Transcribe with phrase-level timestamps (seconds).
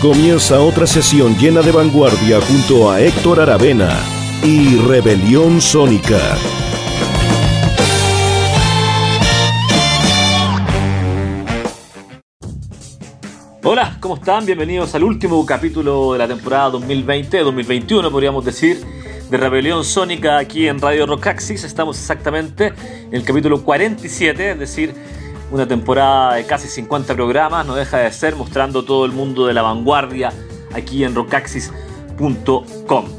[0.00, 3.98] Comienza otra sesión llena de vanguardia junto a Héctor Aravena
[4.44, 6.38] y Rebelión Sónica.
[13.64, 14.46] Hola, ¿cómo están?
[14.46, 18.82] Bienvenidos al último capítulo de la temporada 2020-2021, podríamos decir,
[19.30, 21.64] de Rebelión Sónica aquí en Radio Rockaxis.
[21.64, 22.72] Estamos exactamente
[23.06, 24.94] en el capítulo 47, es decir,
[25.50, 29.54] una temporada de casi 50 programas, no deja de ser mostrando todo el mundo de
[29.54, 30.32] la vanguardia
[30.72, 31.14] aquí en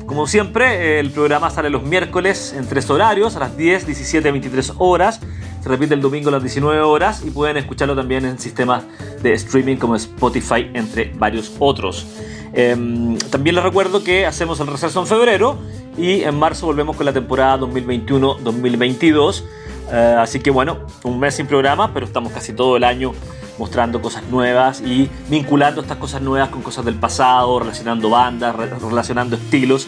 [0.06, 4.74] Como siempre, el programa sale los miércoles en tres horarios, a las 10, 17, 23
[4.78, 5.22] horas.
[5.64, 8.84] Se repite el domingo a las 19 horas y pueden escucharlo también en sistemas
[9.22, 12.06] de streaming como Spotify, entre varios otros.
[12.54, 15.58] Em, también les recuerdo que hacemos el receso en febrero
[15.98, 19.44] y en marzo volvemos con la temporada 2021-2022.
[19.92, 23.14] Eh, así que bueno, un mes sin programa, pero estamos casi todo el año
[23.60, 29.36] mostrando cosas nuevas y vinculando estas cosas nuevas con cosas del pasado, relacionando bandas, relacionando
[29.36, 29.88] estilos.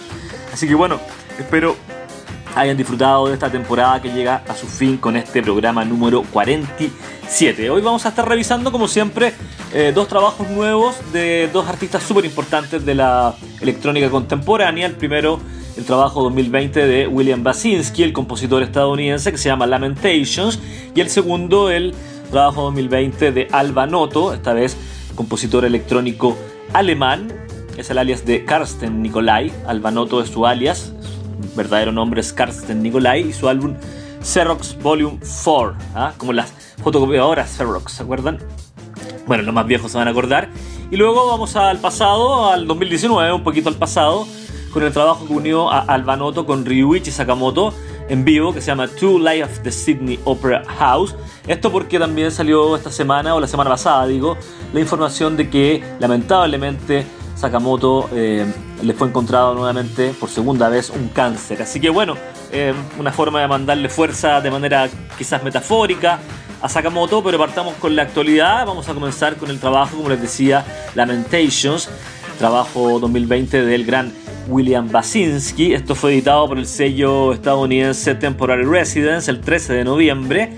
[0.54, 1.00] Así que bueno,
[1.40, 1.76] espero
[2.56, 7.70] hayan disfrutado de esta temporada que llega a su fin con este programa número 47.
[7.70, 9.34] Hoy vamos a estar revisando, como siempre,
[9.74, 14.86] eh, dos trabajos nuevos de dos artistas súper importantes de la electrónica contemporánea.
[14.86, 15.40] El primero
[15.78, 20.60] el trabajo 2020 de William Basinski, el compositor estadounidense que se llama Lamentations,
[20.94, 21.96] y el segundo el
[22.32, 24.78] trabajo 2020 de Alba Noto, esta vez
[25.16, 26.38] compositor electrónico
[26.74, 27.32] alemán,
[27.78, 30.94] es el alias de Karsten Nikolai, Alba Noto es su alias,
[31.56, 33.76] verdadero nombre es Karsten Nikolai y su álbum
[34.24, 36.14] Xerox Volume 4, ¿ah?
[36.18, 38.40] como las fotocopiadoras Xerox, ¿se acuerdan?
[39.28, 40.50] Bueno, los más viejos se van a acordar.
[40.90, 44.26] Y luego vamos al pasado, al 2019, un poquito al pasado,
[44.74, 47.74] con el trabajo que unió a Albanoto con Ryuichi Sakamoto
[48.12, 51.16] en vivo que se llama Two Life of the Sydney Opera House.
[51.48, 54.38] Esto porque también salió esta semana o la semana pasada, digo,
[54.74, 57.06] la información de que lamentablemente
[57.38, 58.46] Sakamoto eh,
[58.84, 61.62] le fue encontrado nuevamente por segunda vez un cáncer.
[61.62, 62.18] Así que bueno,
[62.52, 66.20] eh, una forma de mandarle fuerza de manera quizás metafórica
[66.62, 68.66] a Sakamoto, pero partamos con la actualidad.
[68.66, 71.90] Vamos a comenzar con el trabajo, como les decía, Lamentations,
[72.38, 74.12] trabajo 2020 del gran
[74.48, 75.74] William Basinski.
[75.74, 80.50] Esto fue editado por el sello estadounidense Temporary Residence el 13 de noviembre.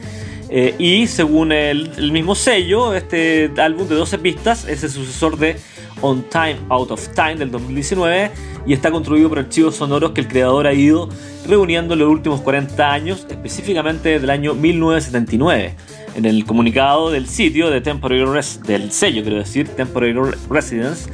[0.49, 5.57] Eh, y según el, mismo sello, este álbum de 12 pistas es el sucesor de
[6.01, 8.29] On Time Out of Time del 2019
[8.67, 11.09] y está construido por archivos sonoros que el creador ha ido
[11.47, 15.75] reuniendo en los últimos 40 años, específicamente desde el año 1979.
[16.15, 18.23] En el comunicado del sitio de Temporary
[18.67, 20.13] del sello, quiero decir, Temporary
[20.49, 21.09] Residence,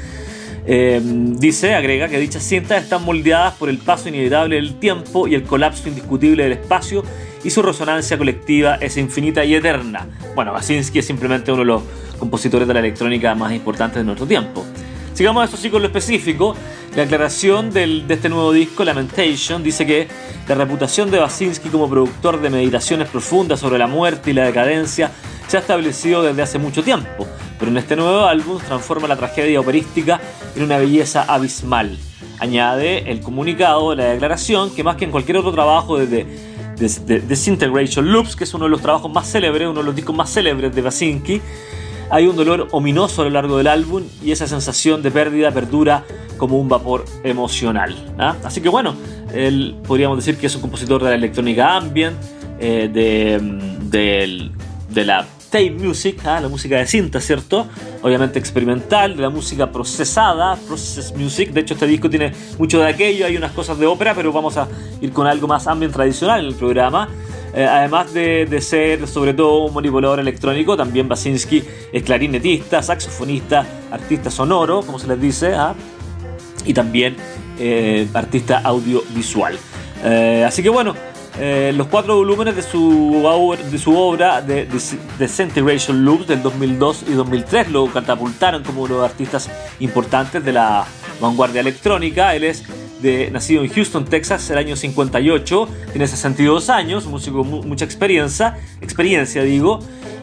[0.65, 5.35] Em, dice, agrega que dichas cintas están moldeadas por el paso inevitable del tiempo y
[5.35, 7.03] el colapso indiscutible del espacio
[7.43, 10.07] y su resonancia colectiva es infinita y eterna.
[10.35, 11.83] Bueno, Basinski es simplemente uno de los
[12.17, 14.65] compositores de la electrónica más importantes de nuestro tiempo.
[15.19, 16.55] Sigamos esto sí con lo específico.
[16.95, 20.07] La aclaración de este nuevo disco, Lamentation, dice que
[20.47, 25.11] la reputación de Basinski como productor de meditaciones profundas sobre la muerte y la decadencia
[25.45, 27.27] se ha establecido desde hace mucho tiempo
[27.59, 30.21] pero en este nuevo álbum transforma la tragedia operística
[30.55, 31.97] en una belleza abismal.
[32.39, 36.25] Añade el comunicado, la declaración, que más que en cualquier otro trabajo de,
[36.79, 40.31] Disintegration Loops, que es uno de los trabajos más célebres, uno de los discos más
[40.31, 41.41] célebres de Basinski,
[42.09, 46.03] hay un dolor ominoso a lo largo del álbum y esa sensación de pérdida perdura
[46.37, 47.95] como un vapor emocional.
[48.17, 48.35] ¿ah?
[48.43, 48.95] Así que bueno,
[49.33, 52.17] él podríamos decir que es un compositor de la electrónica ambient,
[52.59, 54.49] eh, de,
[54.89, 56.39] de la tape music, ¿ah?
[56.39, 57.67] la música de cinta, ¿cierto?
[58.01, 61.51] Obviamente experimental, de la música procesada, process music.
[61.51, 64.57] De hecho, este disco tiene mucho de aquello, hay unas cosas de ópera, pero vamos
[64.57, 64.67] a
[65.01, 67.09] ir con algo más ambient tradicional en el programa.
[67.53, 74.29] Eh, además de, ser sobre todo un manipulador electrónico, también Basinski es clarinetista, saxofonista, artista
[74.29, 75.73] sonoro, como se les dice, ¿ah?
[76.65, 77.15] y también
[77.59, 79.57] eh, artista audiovisual.
[80.03, 80.95] Eh, así que bueno,
[81.73, 83.23] los cuatro volúmenes de su,
[83.71, 89.01] de su obra de, de, Loops del 2002 y 2003 lo catapultaron como uno de
[89.01, 89.49] los artistas
[89.79, 90.85] importantes de la
[91.19, 92.35] vanguardia electrónica.
[92.35, 92.63] Él es
[93.01, 98.57] de, nacido en Houston, Texas, el año 58, tiene 62 años, músico con mucha experiencia,
[98.81, 99.79] experiencia digo,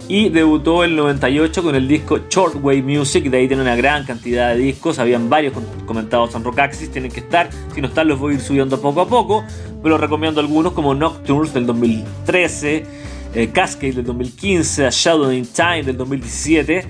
[0.08, 4.04] y debutó en el 98 con el disco Shortwave Music, de ahí tiene una gran
[4.04, 5.54] cantidad de discos, habían varios
[5.84, 9.00] comentados en Rockaxis, tienen que estar, si no están los voy a ir subiendo poco
[9.00, 9.44] a poco,
[9.82, 12.84] pero recomiendo algunos como Nocturnes del 2013,
[13.34, 16.84] eh, Cascade del 2015, A Shadow in Time del 2017,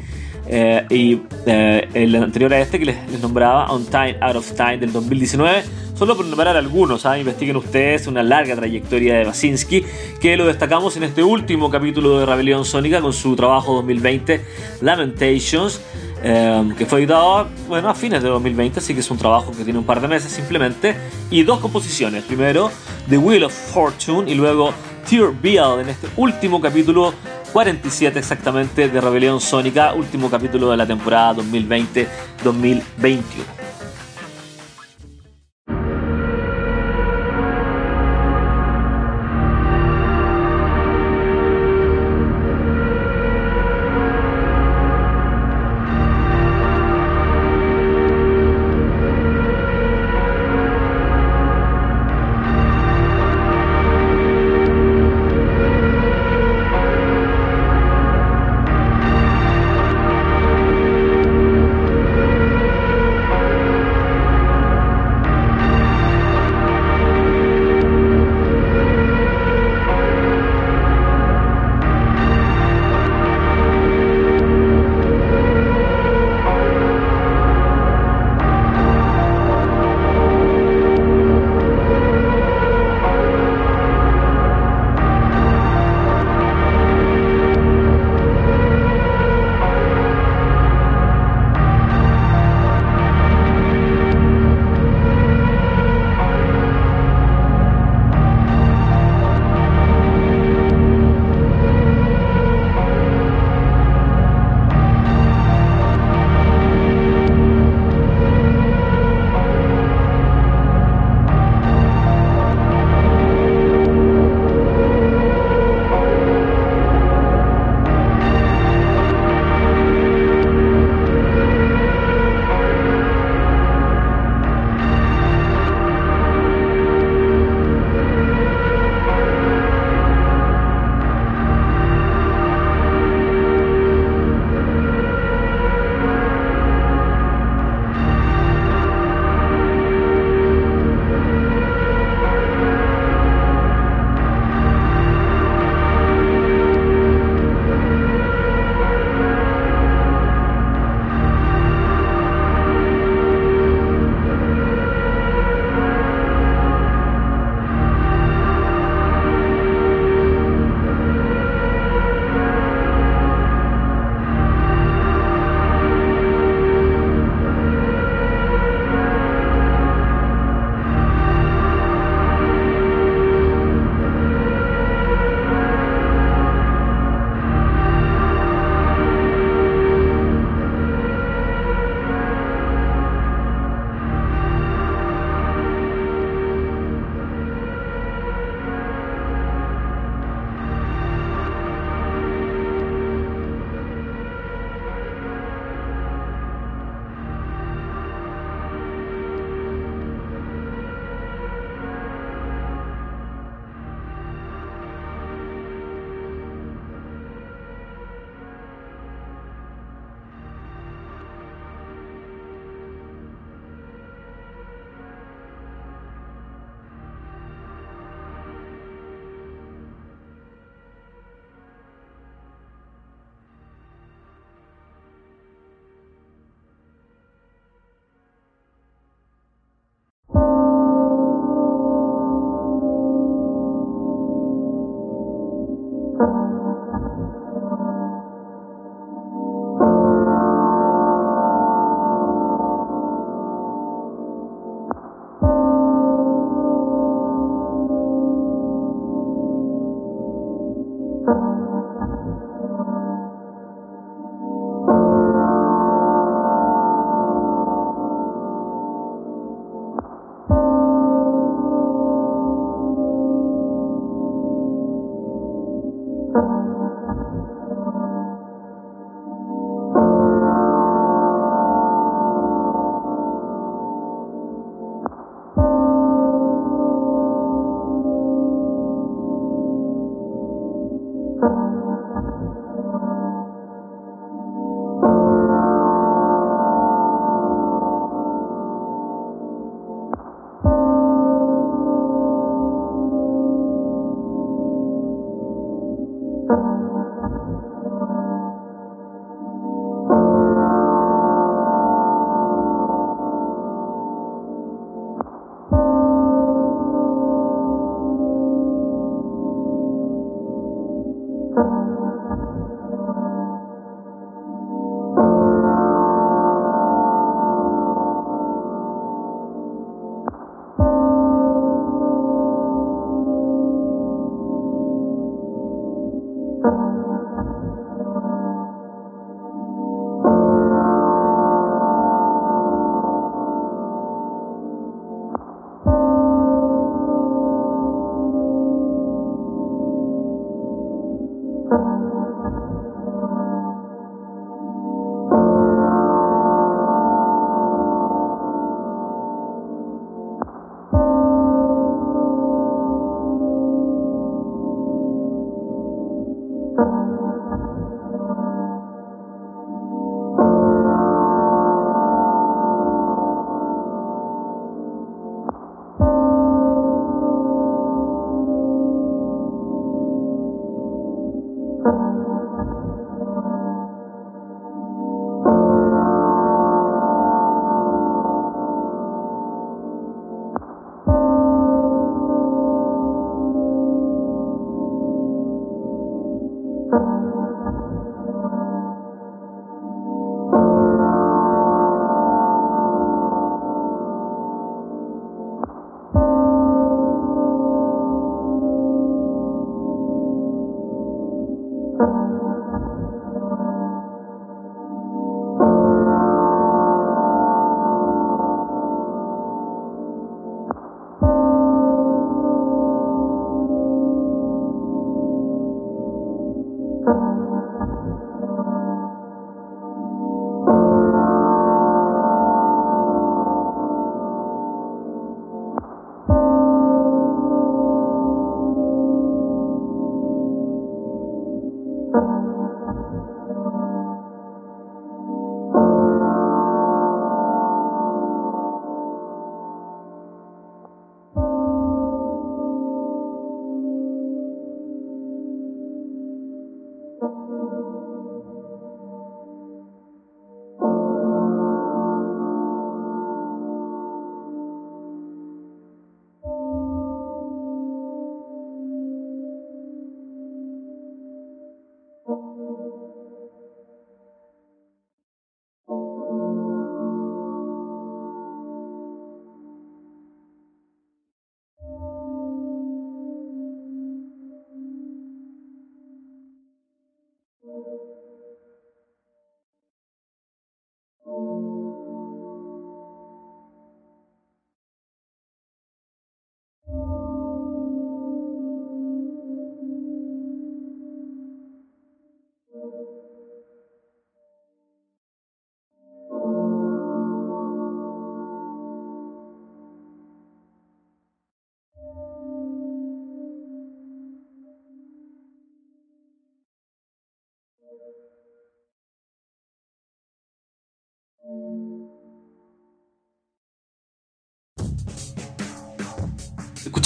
[0.48, 4.78] eh, y eh, el anterior a este que les, nombraba On Time Out of Time
[4.78, 5.64] del 2019
[5.96, 7.18] solo por nombrar algunos ¿ah?
[7.18, 9.84] investiguen ustedes una larga trayectoria de Basinski
[10.20, 14.44] que lo destacamos en este último capítulo de Rebelión Sónica con su trabajo 2020
[14.82, 15.80] Lamentations
[16.22, 19.64] eh, que fue editado bueno, a fines de 2020 así que es un trabajo que
[19.64, 20.94] tiene un par de meses simplemente
[21.28, 22.70] y dos composiciones primero
[23.08, 24.72] The Wheel of Fortune y luego
[25.08, 27.14] Tear Bill en este último capítulo
[27.56, 33.65] 47 exactamente de Rebelión Sónica, último capítulo de la temporada 2020-2021.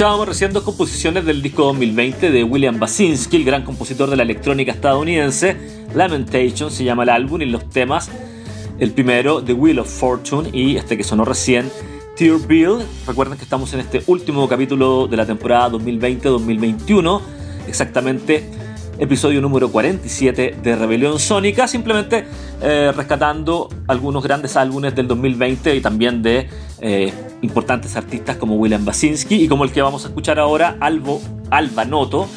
[0.00, 4.22] Escuchábamos recién dos composiciones del disco 2020 de William Basinski, el gran compositor de la
[4.22, 5.58] electrónica estadounidense.
[5.94, 8.08] Lamentation se llama el álbum y los temas,
[8.78, 11.70] el primero, The Wheel of Fortune y este que sonó recién,
[12.16, 12.78] Tear Bill.
[13.06, 17.20] Recuerden que estamos en este último capítulo de la temporada 2020-2021,
[17.68, 18.50] exactamente
[18.98, 22.24] episodio número 47 de Rebelión Sónica, simplemente
[22.62, 26.48] eh, rescatando algunos grandes álbumes del 2020 y también de
[26.80, 27.12] eh,
[27.42, 31.20] importantes artistas como William Basinski y como el que vamos a escuchar ahora, Alvo,
[31.50, 32.28] Alba Noto,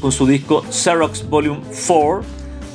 [0.00, 2.22] con su disco Xerox Volume 4.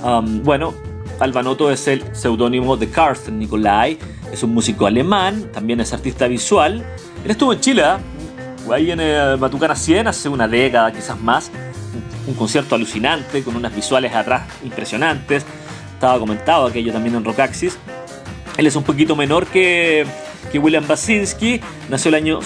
[0.03, 0.73] Um, bueno,
[1.19, 3.97] Alba Noto es el seudónimo de Carsten Nicolai,
[4.31, 6.85] es un músico alemán, también es artista visual.
[7.23, 8.73] Él estuvo en Chile, ¿eh?
[8.73, 11.51] ahí en Batucana 100 hace una década, quizás más
[12.27, 15.45] un concierto alucinante, con unas visuales atrás impresionantes.
[15.93, 17.77] Estaba comentado aquello también en Rockaxis.
[18.57, 20.05] Él es un poquito menor que,
[20.51, 21.59] que William Basinski,
[21.89, 22.39] nació el año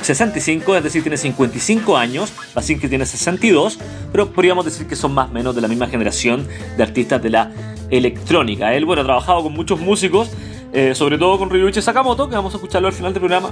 [0.00, 2.32] 65, es decir, tiene 55 años.
[2.54, 3.78] Basinski tiene 62,
[4.10, 6.46] pero podríamos decir que son más o menos de la misma generación
[6.76, 7.50] de artistas de la
[7.90, 8.74] electrónica.
[8.74, 10.30] Él, bueno, ha trabajado con muchos músicos,
[10.72, 13.50] eh, sobre todo con Ryuichi Sakamoto, que vamos a escucharlo al final del programa.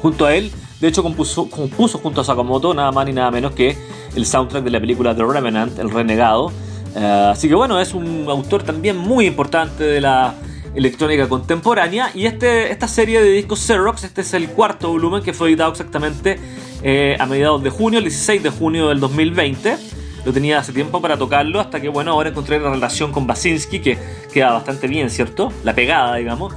[0.00, 3.52] Junto a él, de hecho, compuso, compuso junto a Sakamoto nada más ni nada menos
[3.52, 3.76] que
[4.14, 6.52] el soundtrack de la película The Revenant, El Renegado.
[6.94, 10.34] Eh, así que bueno, es un autor también muy importante de la
[10.76, 12.10] electrónica contemporánea.
[12.14, 15.72] Y este, esta serie de discos Xerox, este es el cuarto volumen que fue editado
[15.72, 16.38] exactamente
[16.82, 19.76] eh, a mediados de junio, el 16 de junio del 2020.
[20.24, 23.80] Lo tenía hace tiempo para tocarlo, hasta que bueno, ahora encontré la relación con Basinski,
[23.80, 23.96] que
[24.32, 25.52] queda bastante bien, ¿cierto?
[25.64, 26.52] La pegada, digamos.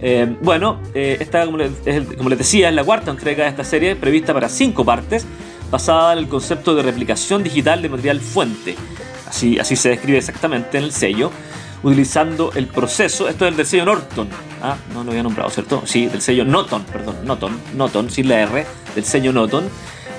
[0.00, 4.48] Eh, bueno, esta, como les decía, es la cuarta entrega de esta serie, prevista para
[4.50, 5.26] cinco partes
[5.70, 8.76] basada en el concepto de replicación digital de material fuente.
[9.26, 11.32] Así, así se describe exactamente en el sello,
[11.84, 14.28] utilizando el proceso, esto es del sello Norton,
[14.62, 14.76] ¿ah?
[14.92, 15.82] no lo había nombrado, ¿cierto?
[15.84, 19.64] Sí, del sello Noton, perdón, Noton, Noton, sin la R, del sello Noton.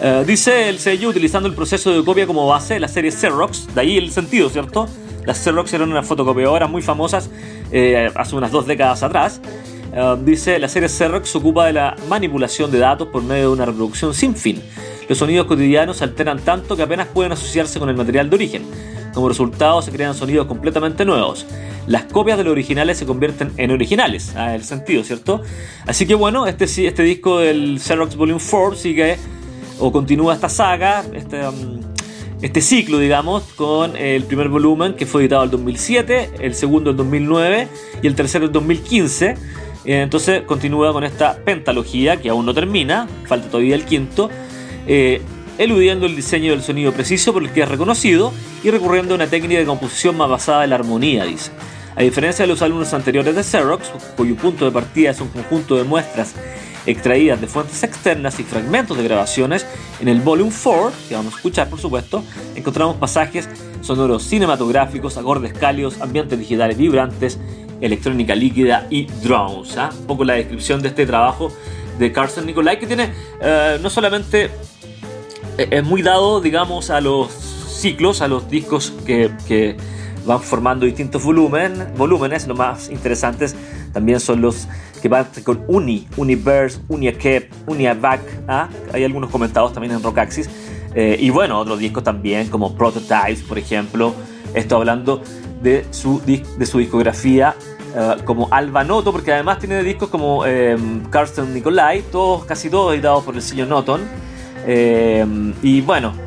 [0.01, 3.81] Eh, dice el sello utilizando el proceso de copia como base, la serie Xerox, de
[3.81, 4.88] ahí el sentido, ¿cierto?
[5.25, 7.29] Las Xerox eran unas fotocopiadoras muy famosas
[7.72, 9.41] eh, hace unas dos décadas atrás.
[9.91, 13.53] Eh, dice, la serie Xerox se ocupa de la manipulación de datos por medio de
[13.53, 14.62] una reproducción sin fin
[15.07, 18.63] los sonidos cotidianos se alteran tanto que apenas pueden asociarse con el material de origen.
[19.15, 21.45] Como resultado se crean sonidos completamente nuevos.
[21.88, 25.41] Las copias de los originales se convierten en originales, ah, el sentido, ¿cierto?
[25.88, 29.17] Así que bueno, este, este disco del Xerox Volume 4 sigue
[29.79, 31.79] o continúa esta saga, este, um,
[32.41, 36.98] este ciclo, digamos, con el primer volumen que fue editado en 2007, el segundo en
[36.98, 37.69] 2009
[38.01, 39.36] y el tercero en 2015.
[39.86, 44.29] Entonces continúa con esta pentalogía que aún no termina, falta todavía el quinto,
[44.88, 45.22] eh,
[45.57, 48.34] eludiendo el diseño del sonido preciso por el que es reconocido
[48.65, 51.51] y recurriendo a una técnica de composición más basada en la armonía, dice.
[51.95, 55.75] A diferencia de los alumnos anteriores de Xerox, cuyo punto de partida es un conjunto
[55.75, 56.34] de muestras
[56.88, 59.67] extraídas de fuentes externas y fragmentos de grabaciones,
[60.00, 62.24] en el Volume 4, que vamos a escuchar por supuesto,
[62.55, 63.48] encontramos pasajes
[63.81, 67.38] sonoros cinematográficos, acordes cálidos, ambientes digitales vibrantes,
[67.81, 69.77] electrónica líquida y drones.
[69.77, 69.92] ¿ah?
[69.96, 71.51] Un poco la descripción de este trabajo
[72.00, 74.46] de Carson Nicolai, que tiene eh, no solamente
[75.59, 77.54] eh, es muy dado, digamos, a los
[77.85, 79.77] ciclos, a los discos que,
[80.25, 82.48] van formando distintos volumen, volúmenes.
[82.48, 83.55] Los más interesantes
[83.93, 84.67] también son los
[85.03, 88.21] que van con Uni, Universe, Uniacap, Uniavac.
[88.48, 88.69] ¿ah?
[88.91, 90.50] Hay algunos comentados también en Rockaxis.
[90.95, 94.15] Eh, y bueno, otros discos también, como Prototypes, por ejemplo.
[94.55, 95.21] Esto hablando
[95.61, 97.53] de su, de su discografía
[97.95, 100.43] eh, como Alba Noto, porque además tiene discos como
[101.11, 104.01] Carsten Nicolai, todos, casi todos editados por el sello Noton.
[104.65, 106.25] Eh, y bueno,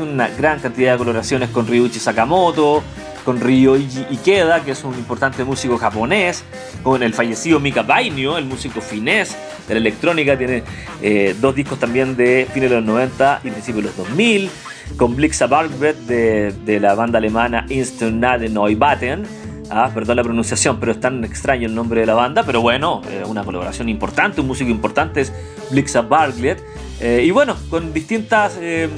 [0.00, 2.82] una gran cantidad de colaboraciones con Ryuichi Sakamoto,
[3.24, 6.44] con Ryoji Ikeda, que es un importante músico japonés,
[6.82, 9.36] con el fallecido Mika Bainio, el músico finés
[9.68, 10.62] de la electrónica, tiene
[11.00, 14.50] eh, dos discos también de fines de los 90 y principios de los 2000,
[14.96, 19.24] con Blixa Bargbet de, de, la banda alemana Insternade Neubaten,
[19.70, 23.02] ah, perdón la pronunciación, pero es tan extraño el nombre de la banda, pero bueno,
[23.08, 25.32] eh, una colaboración importante, un músico importante es
[25.70, 26.62] Blixa Bargbet,
[27.00, 28.88] eh, y bueno, con distintas eh,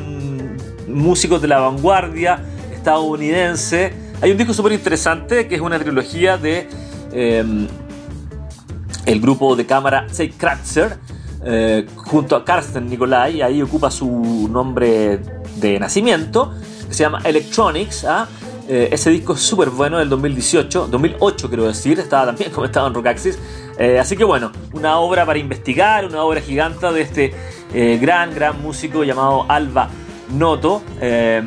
[0.94, 2.38] músicos de la vanguardia
[2.72, 3.92] estadounidense.
[4.20, 6.68] Hay un disco súper interesante que es una trilogía de
[7.12, 7.66] em,
[9.04, 10.96] el grupo de cámara Say Kratzer
[11.44, 13.42] eh, junto a Karsten Nikolai.
[13.42, 15.20] Ahí ocupa su nombre
[15.56, 16.54] de nacimiento,
[16.88, 18.04] que se llama Electronics.
[18.04, 18.28] ¿ah?
[18.66, 23.38] ese disco es súper bueno del 2018, 2008 quiero decir, estaba también comentado en Rockaxis.
[24.00, 27.34] así que bueno, una obra para investigar, una obra gigante de este
[27.76, 29.90] eh, gran, gran músico llamado Alba
[30.30, 31.42] Noto, eh,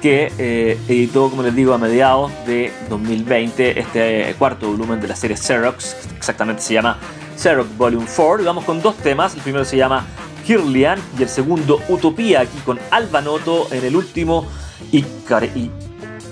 [0.00, 5.16] que eh, editó, como les digo, a mediados de 2020 este cuarto volumen de la
[5.16, 6.98] serie Xerox, exactamente se llama
[7.38, 8.44] Xerox Volume 4.
[8.44, 10.06] Vamos con dos temas, el primero se llama
[10.46, 14.46] Kirlian y el segundo Utopía aquí con Albanoto en el último
[14.92, 15.70] y, y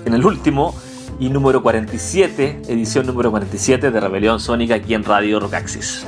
[0.04, 0.74] en el último
[1.18, 6.06] y número 47, edición número 47 de Rebelión Sónica aquí en Radio Rocaxis.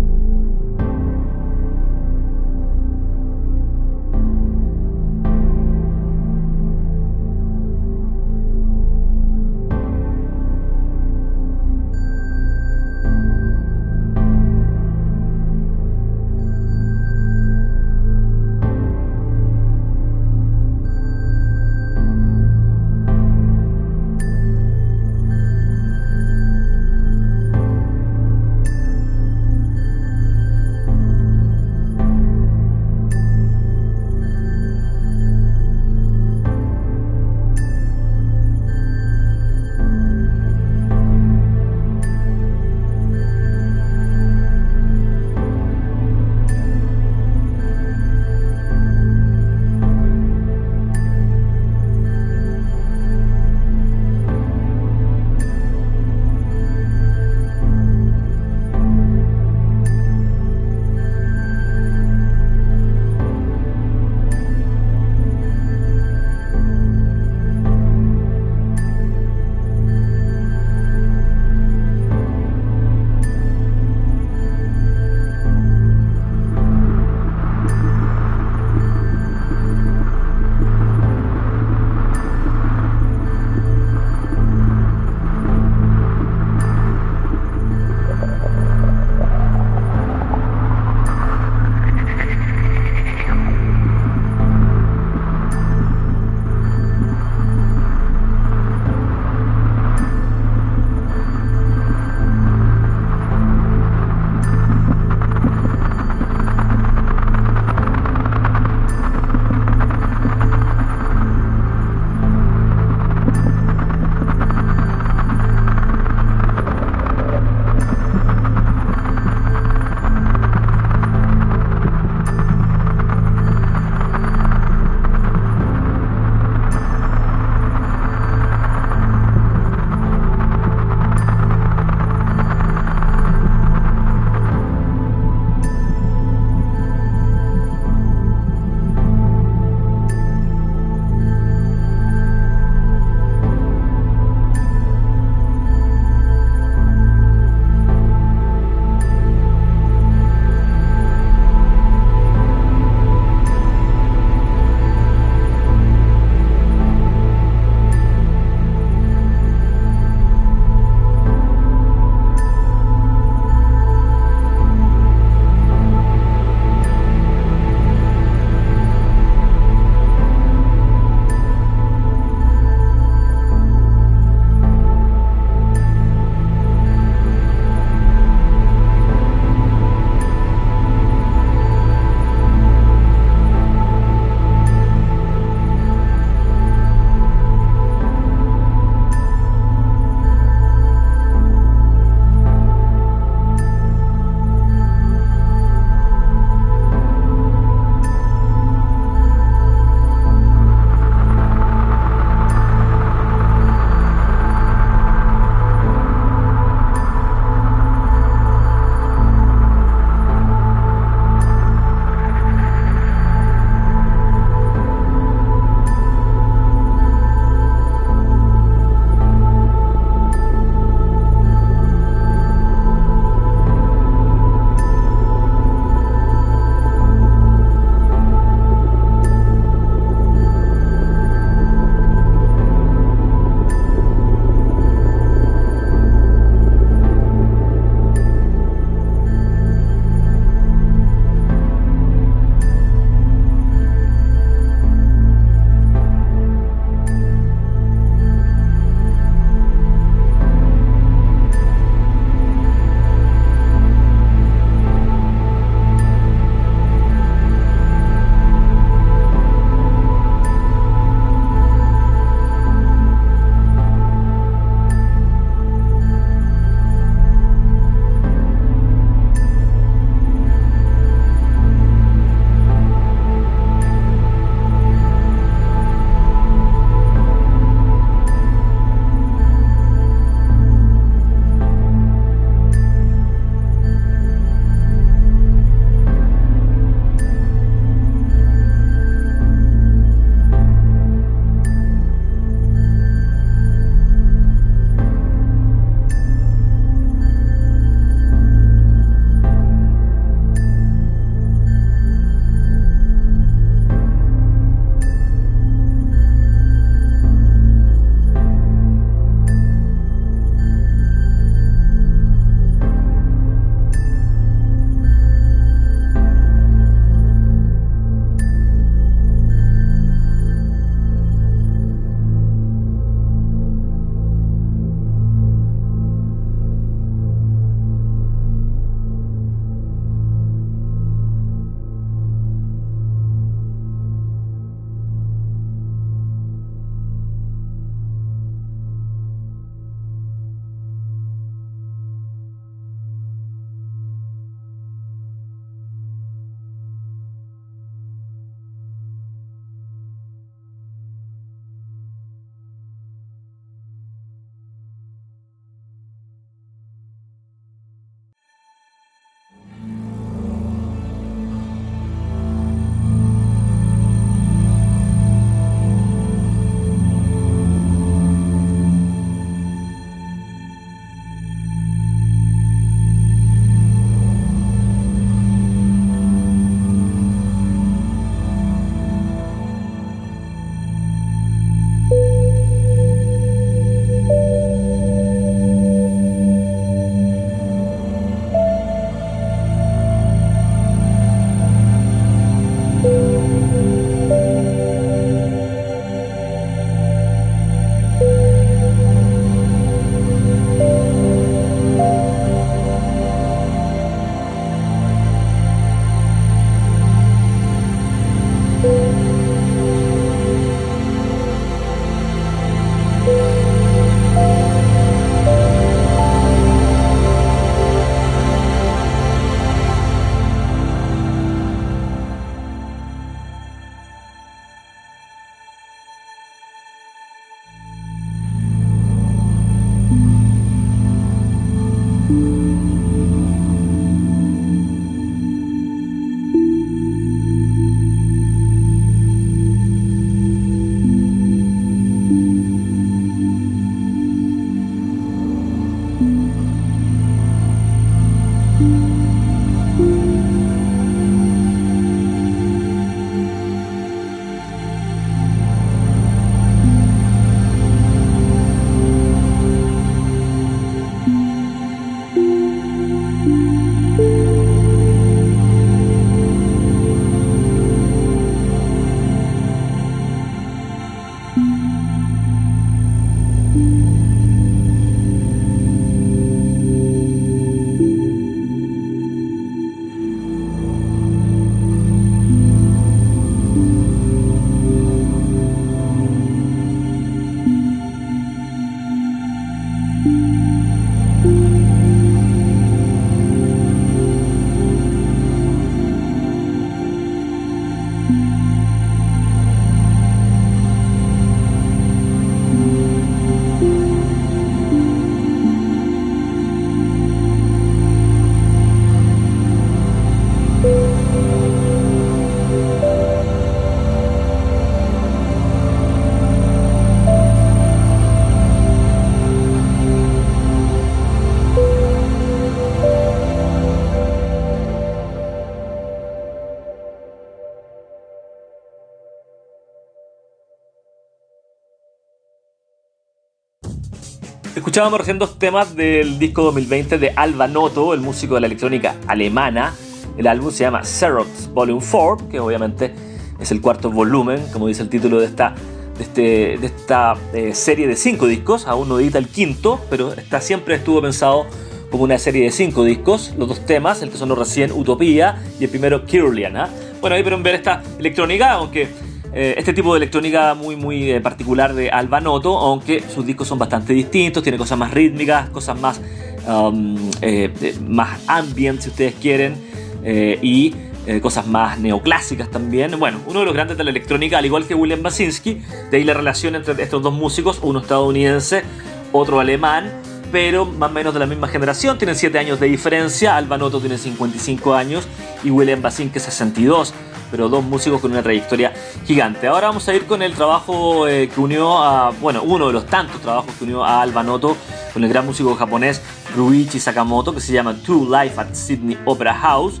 [534.74, 539.16] Escuchábamos recién dos temas del disco 2020 de Alba Noto, el músico de la electrónica
[539.26, 539.92] alemana.
[540.38, 543.12] El álbum se llama Xerox Volume 4, que obviamente
[543.60, 545.74] es el cuarto volumen, como dice el título de esta,
[546.16, 546.42] de este,
[546.78, 548.86] de esta eh, serie de cinco discos.
[548.86, 551.66] Aún no edita el quinto, pero está, siempre estuvo pensado
[552.10, 553.52] como una serie de cinco discos.
[553.58, 556.78] Los dos temas, el que sonó recién Utopía y el primero Kirlian.
[556.78, 556.88] ¿ah?
[557.20, 559.08] Bueno, ahí pueden ver esta electrónica, aunque
[559.54, 563.68] eh, este tipo de electrónica muy muy eh, particular de Alba Noto, aunque sus discos
[563.68, 566.20] son bastante distintos, tiene cosas más rítmicas, cosas más,
[566.66, 567.70] um, eh,
[568.08, 569.76] más ambient si ustedes quieren,
[570.24, 570.94] y
[571.40, 573.18] cosas más neoclásicas también.
[573.18, 576.24] Bueno, uno de los grandes de la electrónica, al igual que William Basinski, de ahí
[576.24, 578.84] la relación entre estos dos músicos, uno estadounidense,
[579.32, 580.12] otro alemán,
[580.52, 584.00] pero más o menos de la misma generación, tienen 7 años de diferencia, Alba Noto
[584.00, 585.26] tiene 55 años
[585.64, 587.14] y William Basinski 62
[587.52, 588.92] pero dos músicos con una trayectoria
[589.24, 589.68] gigante.
[589.68, 593.06] Ahora vamos a ir con el trabajo eh, que unió a, bueno, uno de los
[593.06, 594.76] tantos trabajos que unió a Alba Noto
[595.12, 596.20] con el gran músico japonés
[596.56, 600.00] Ruichi Sakamoto, que se llama Two Life at Sydney Opera House.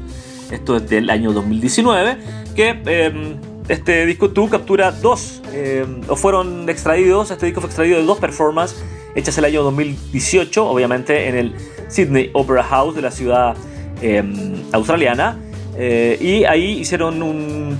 [0.50, 2.16] Esto es del año 2019,
[2.56, 3.36] que em,
[3.68, 8.18] este disco Two captura dos, em, o fueron extraídos, este disco fue extraído de dos
[8.18, 8.82] performances
[9.14, 11.54] hechas el año 2018, obviamente en el
[11.88, 13.56] Sydney Opera House de la ciudad
[14.00, 15.38] em, australiana.
[15.84, 17.76] Eh, y ahí hicieron,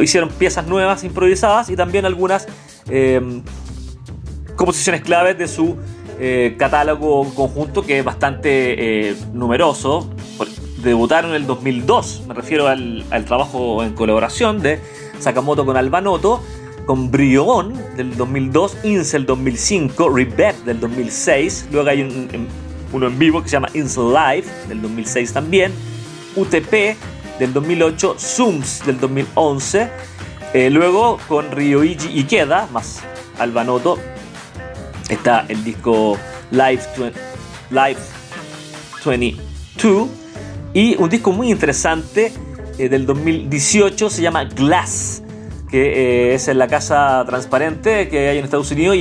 [0.00, 2.46] hicieron piezas nuevas, improvisadas y también algunas
[2.88, 3.42] em,
[4.54, 5.76] composiciones claves de su
[6.20, 10.08] eh, catálogo conjunto que es bastante eh, numeroso.
[10.84, 14.78] Debutaron en el 2002, me refiero al, trabajo en colaboración de
[15.18, 16.44] Sakamoto con Albanoto,
[16.86, 22.02] con Brion del 2002, Incel 2005, Rebet del 2006, luego hay
[22.92, 25.72] uno en vivo que se llama Incel Live del 2006 también,
[26.36, 26.96] UTP
[27.38, 29.90] del 2008, Zooms del 2011,
[30.54, 33.00] eh, luego con Ryoichi Ikeda, más
[33.38, 33.98] Albanoto,
[35.08, 36.18] está el disco
[36.50, 36.82] Live,
[37.70, 38.00] Live
[39.04, 40.08] 22
[40.74, 42.32] y un disco muy interesante
[42.78, 45.22] eh, del 2018 se llama Glass,
[45.70, 48.96] que eh, es en la casa transparente que hay en Estados Unidos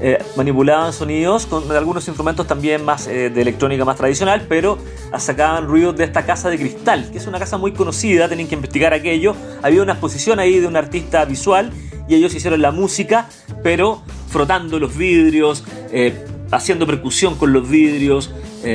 [0.00, 4.78] eh, manipulaban sonidos con algunos instrumentos también más eh, de electrónica más tradicional, pero
[5.18, 8.54] sacaban ruidos de esta casa de cristal, que es una casa muy conocida, tenían que
[8.54, 9.34] investigar aquello.
[9.60, 11.72] Había una exposición ahí de un artista visual
[12.08, 13.28] y ellos hicieron la música,
[13.64, 18.32] pero frotando los vidrios, eh, haciendo percusión con los vidrios.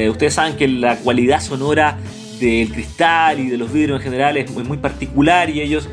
[0.09, 1.97] ustedes saben que la cualidad sonora
[2.39, 5.87] del cristal y de los vidrios en general es muy, muy particular y ellos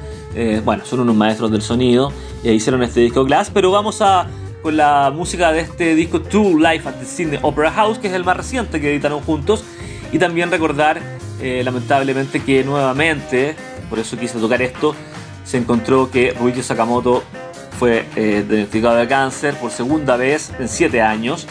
[0.65, 2.13] bueno, son unos maestros del sonido
[2.43, 4.29] y hicieron este disco Glass, pero vamos a
[4.63, 8.15] con la música de este disco Two Life at the Sydney Opera House, que es
[8.15, 9.65] el más reciente que editaron juntos,
[10.13, 11.01] y también recordar
[11.41, 13.57] eh, lamentablemente que nuevamente,
[13.89, 14.95] por eso quise tocar esto,
[15.45, 17.23] se encontró que Ruichi Sakamoto
[17.79, 21.47] fue eh, diagnosticado de cáncer por segunda vez en siete años.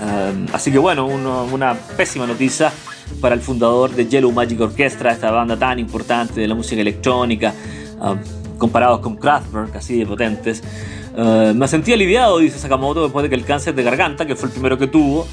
[0.00, 2.72] Um, así que bueno, una pésima noticia
[3.20, 7.52] para el fundador de Yellow Magic Orchestra, esta banda tan importante de la música electrónica,
[8.00, 8.18] um,
[8.58, 10.62] comparados con Kraftwerk, así de potentes.
[11.16, 14.48] Uh, me sentí aliviado, dice Sakamoto, después de que el cáncer de garganta, que fue
[14.48, 15.26] el primero que tuvo,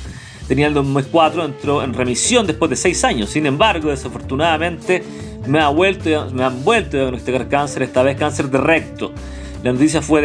[0.48, 3.30] tenía el 2004, entró en remisión después de seis años.
[3.30, 5.04] Sin embargo, desafortunadamente,
[5.46, 9.14] me, ha vuelto, me han vuelto a diagnosticar cáncer, esta vez cáncer de recto.
[9.64, 10.22] La noticia fue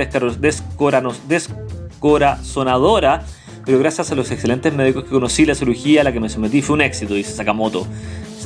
[1.29, 3.23] descorazonadora,
[3.65, 6.63] pero gracias a los excelentes médicos que conocí, la cirugía a la que me sometí
[6.63, 7.87] fue un éxito, dice Sakamoto,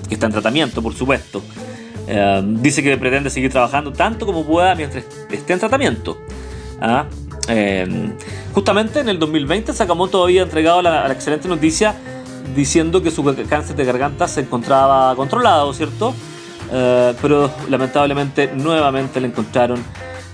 [0.09, 1.43] que está en tratamiento, por supuesto.
[2.09, 6.19] Eh, dice que pretende seguir trabajando tanto como pueda mientras esté en tratamiento.
[6.81, 7.07] ¿Ah?
[7.49, 8.13] Eh,
[8.53, 11.95] justamente en el 2020 Sakamoto había entregado la, excelente noticia
[12.55, 16.15] diciendo que su cáncer de garganta se encontraba controlado, ¿cierto?
[16.73, 19.83] Eh, pero lamentablemente nuevamente le encontraron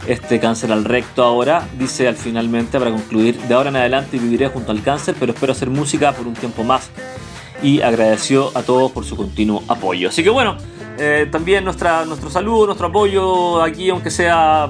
[0.07, 1.67] este cáncer al recto ahora.
[1.79, 5.53] Dice al finalmente, para concluir, de ahora en adelante viviré junto al cáncer, pero espero
[5.53, 6.91] hacer música por un tiempo más.
[7.63, 10.09] Y agradeció a todos por su continuo apoyo.
[10.09, 10.57] Así que bueno,
[10.99, 14.69] eh, también nuestra, nuestro saludo, nuestro apoyo aquí, aunque sea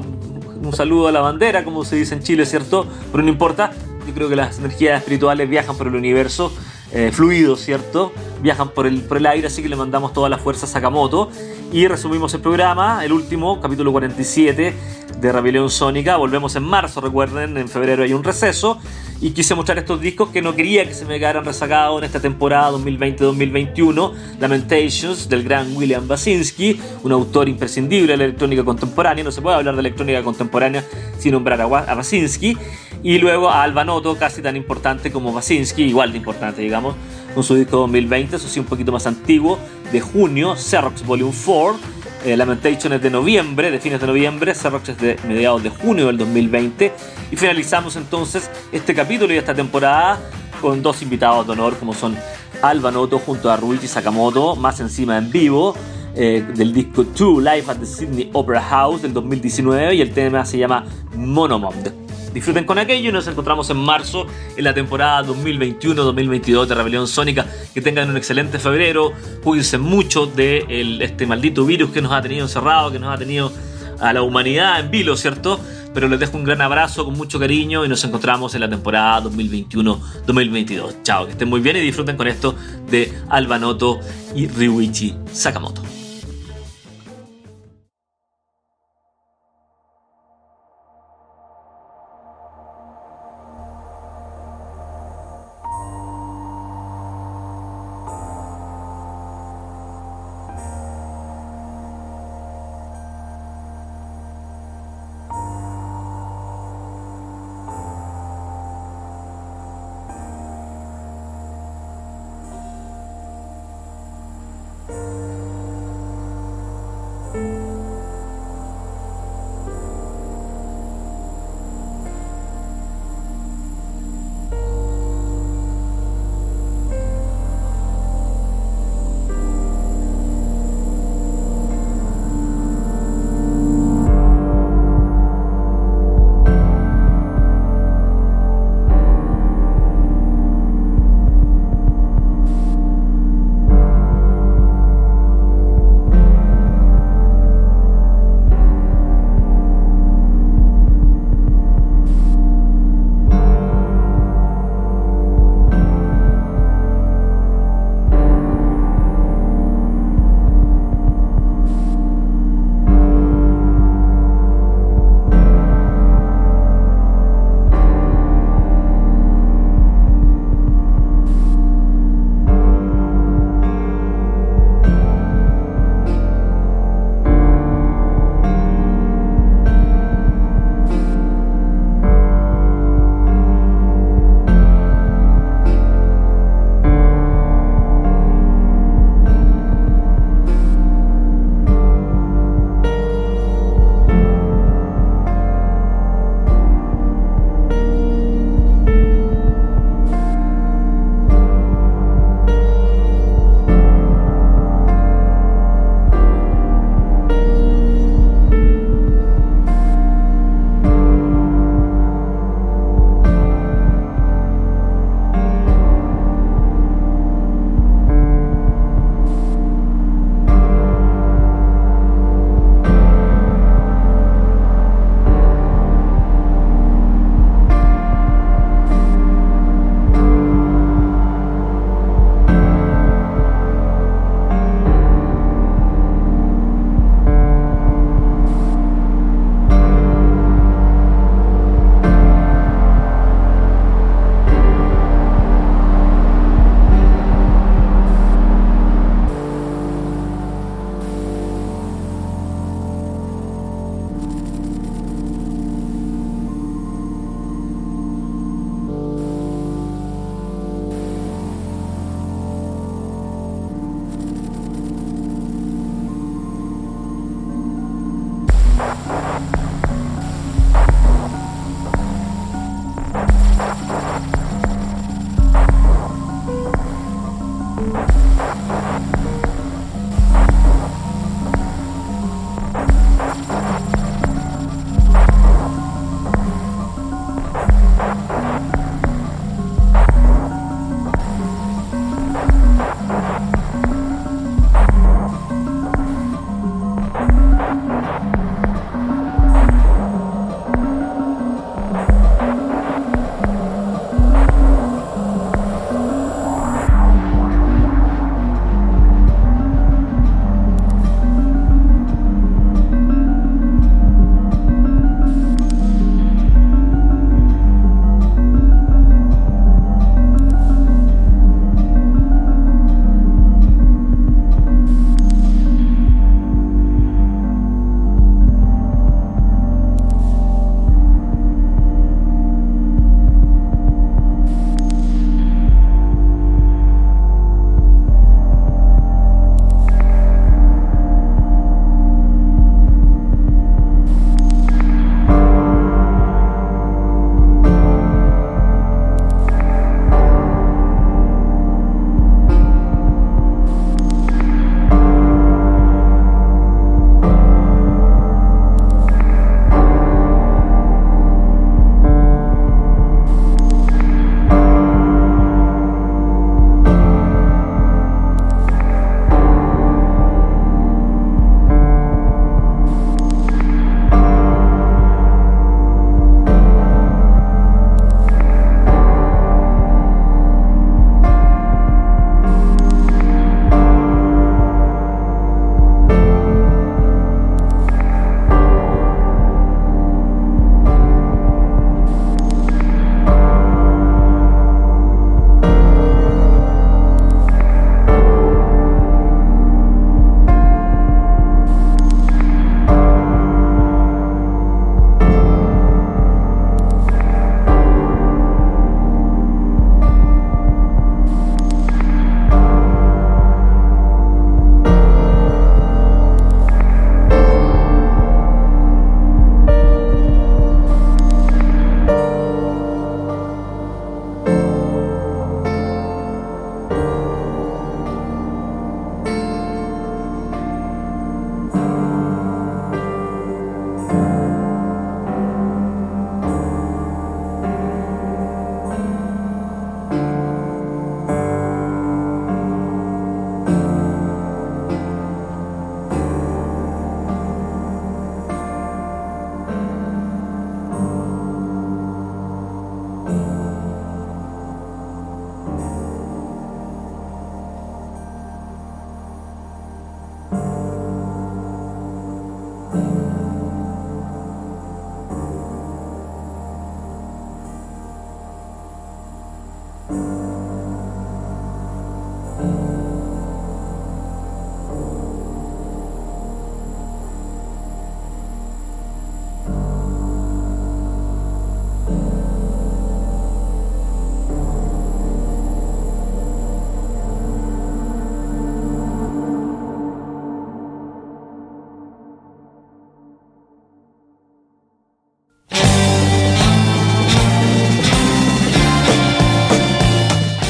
[0.63, 2.87] un saludo a la bandera, como se dice en Chile, ¿cierto?
[3.11, 3.73] Pero no importa,
[4.07, 6.53] yo creo que las energías espirituales viajan por el universo,
[6.93, 8.13] eh, fluidos, ¿cierto?
[8.43, 11.31] Viajan por el, por el aire, así que le mandamos toda la fuerza a Sakamoto.
[11.73, 14.75] Y resumimos el programa, el último, capítulo 47
[15.19, 16.19] de Rebelión Sónica.
[16.19, 18.79] Volvemos en marzo, recuerden, en febrero hay un receso.
[19.23, 22.21] Y quise mostrar estos discos que no quería que se me quedaran rezagados en esta
[22.21, 24.13] temporada 2020-2021.
[24.39, 29.25] Lamentations del gran William Basinski, un autor imprescindible de la electrónica contemporánea.
[29.25, 30.85] No se puede hablar de electrónica contemporánea
[31.19, 32.55] sin nombrar a Basinski.
[33.03, 36.95] Y luego a Alba Noto, casi tan importante como Basinski, igual de importante, digamos,
[37.35, 39.59] con su disco 2020, eso sí, un poquito más antiguo,
[39.93, 41.77] de junio, Xerox Volume 4.
[42.25, 46.07] Eh, Lamentation es de noviembre, de fines de noviembre, Xerox es de mediados de junio
[46.07, 46.93] del 2020.
[47.31, 50.19] Y finalizamos entonces este capítulo y esta temporada
[50.61, 52.17] con dos invitados de honor, como son
[52.63, 55.75] Alba Noto junto a Ruichi Sakamoto, más encima en vivo.
[56.15, 60.45] Eh, del disco 2 Live at the Sydney Opera House del 2019 y el tema
[60.45, 60.85] se llama
[61.17, 62.02] Monomom.
[62.33, 67.47] Disfruten con aquello y nos encontramos en marzo en la temporada 2021-2022 de Rebelión Sónica.
[67.75, 70.65] Que tengan un excelente febrero, cuídense mucho de
[71.01, 73.53] este maldito virus que nos ha tenido encerrado, que nos ha tenido
[74.01, 75.61] a la humanidad en vilo, ¿cierto?
[75.95, 79.23] Pero les dejo un gran abrazo con mucho cariño y nos encontramos en la temporada
[79.25, 81.03] 2021-2022.
[81.03, 82.55] Chao, que estén muy bien y disfruten con esto
[82.91, 84.01] de Alba Noto
[84.35, 86.02] y Ryuichi Sakamoto.